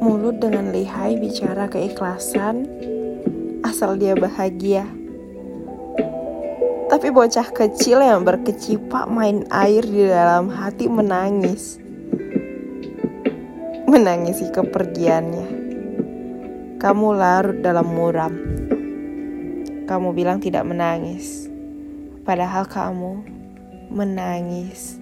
[0.00, 2.64] Mulut dengan lihai bicara keikhlasan,
[3.60, 4.88] asal dia bahagia.
[6.88, 11.76] Tapi bocah kecil yang berkecipak main air di dalam hati menangis.
[13.84, 15.48] Menangisi kepergiannya.
[16.80, 18.32] Kamu larut dalam muram.
[19.84, 21.44] Kamu bilang tidak menangis.
[22.24, 23.20] Padahal kamu
[23.92, 24.96] menangis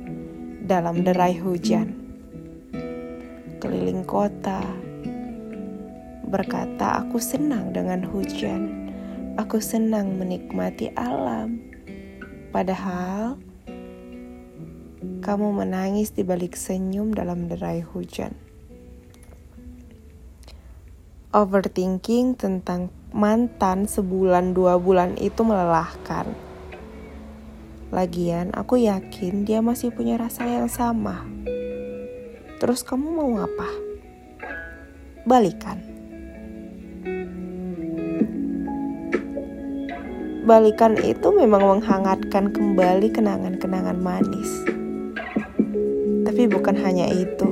[0.66, 1.94] dalam derai hujan.
[3.62, 4.87] Keliling kota,
[6.28, 8.92] berkata, "Aku senang dengan hujan.
[9.40, 11.58] Aku senang menikmati alam."
[12.54, 13.40] Padahal
[15.24, 18.36] kamu menangis di balik senyum dalam derai hujan.
[21.32, 26.48] Overthinking tentang mantan sebulan dua bulan itu melelahkan
[27.88, 31.24] Lagian, aku yakin dia masih punya rasa yang sama.
[32.60, 33.68] Terus kamu mau apa?
[35.24, 35.87] Balikan.
[40.48, 44.48] Balikan itu memang menghangatkan kembali kenangan-kenangan manis.
[46.24, 47.50] Tapi bukan hanya itu.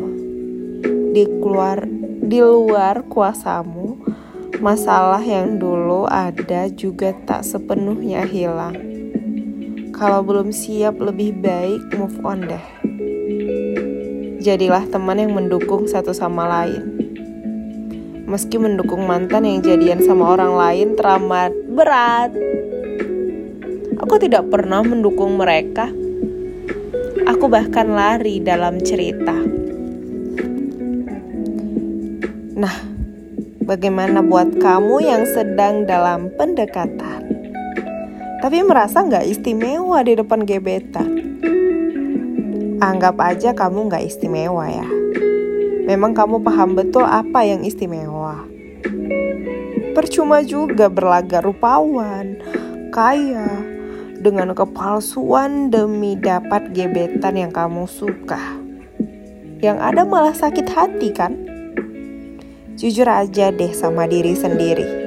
[1.13, 1.85] Di keluar
[2.25, 4.01] di luar kuasamu,
[4.65, 8.81] masalah yang dulu ada juga tak sepenuhnya hilang
[9.93, 12.65] kalau belum siap lebih baik move on deh.
[14.41, 16.97] Jadilah teman yang mendukung satu sama lain.
[18.25, 22.33] Meski mendukung mantan yang jadian sama orang lain teramat berat.
[24.07, 25.91] Aku tidak pernah mendukung mereka.
[27.27, 29.35] Aku bahkan lari dalam cerita.
[32.55, 32.77] Nah,
[33.67, 37.17] bagaimana buat kamu yang sedang dalam pendekatan?
[38.47, 41.11] tapi merasa nggak istimewa di depan gebetan.
[42.79, 44.87] Anggap aja kamu nggak istimewa ya.
[45.91, 48.47] Memang kamu paham betul apa yang istimewa.
[49.99, 52.39] Percuma juga berlagak rupawan,
[52.95, 53.49] kaya,
[54.21, 58.41] dengan kepalsuan demi dapat gebetan yang kamu suka.
[59.61, 61.33] Yang ada malah sakit hati kan?
[62.77, 65.07] Jujur aja deh sama diri sendiri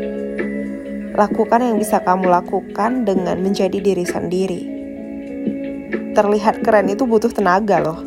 [1.20, 4.62] Lakukan yang bisa kamu lakukan dengan menjadi diri sendiri.
[6.16, 8.00] Terlihat keren itu butuh tenaga loh.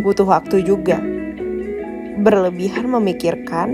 [0.00, 0.96] Butuh waktu juga.
[2.16, 3.68] Berlebihan memikirkan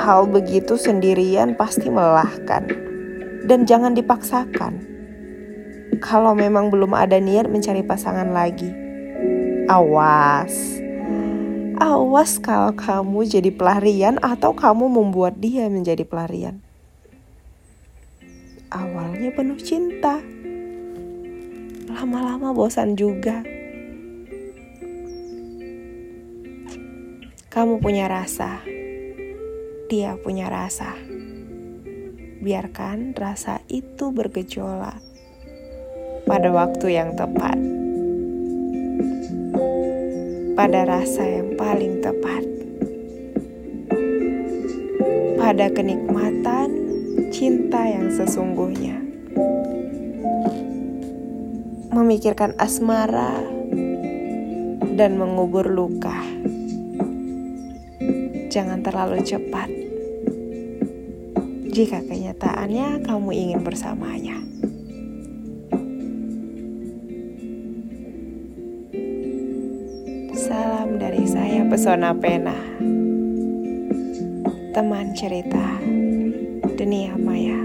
[0.00, 2.87] hal begitu sendirian pasti melelahkan.
[3.44, 4.82] Dan jangan dipaksakan.
[5.98, 8.70] Kalau memang belum ada niat mencari pasangan lagi.
[9.68, 10.80] Awas.
[11.78, 16.58] Awas kalau kamu jadi pelarian atau kamu membuat dia menjadi pelarian
[18.68, 20.20] awalnya penuh cinta.
[21.88, 23.40] Lama-lama bosan juga.
[27.48, 28.62] Kamu punya rasa,
[29.88, 30.94] dia punya rasa.
[32.38, 35.02] Biarkan rasa itu bergejolak
[36.22, 37.58] pada waktu yang tepat,
[40.54, 42.46] pada rasa yang paling tepat,
[45.34, 46.70] pada kenikmatan
[47.34, 49.02] cinta yang sesungguhnya.
[51.90, 53.34] Memikirkan asmara
[54.94, 56.22] dan mengubur luka.
[58.46, 59.87] Jangan terlalu cepat.
[61.78, 64.34] Jika kenyataannya kamu ingin bersamanya.
[70.34, 72.58] Salam dari saya Pesona Pena.
[74.74, 75.78] Teman cerita
[76.74, 77.62] dunia maya.